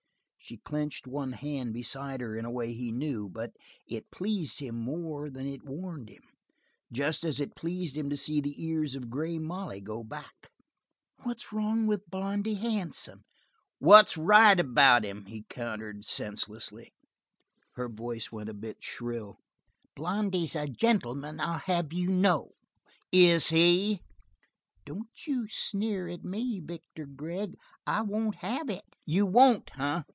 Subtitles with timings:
[0.43, 3.53] She clenched one hand beside her in a way he knew, but
[3.87, 6.23] it pleased him more than it warned him,
[6.91, 10.51] just as it pleased him to see the ears of Grey Molly go back.
[11.23, 13.23] "What's wrong about Blondy Hansen?"
[13.79, 16.91] "What's right about him?" he countered senselessly.
[17.75, 19.37] Her voice went a bit shrill.
[19.95, 22.55] "Blondy is a gentleman, I'll have you know."
[23.09, 24.01] "Is he?"
[24.85, 27.55] "Don't you sneer at me, Victor Gregg.
[27.87, 30.01] I won't have it!" "You won't, eh?"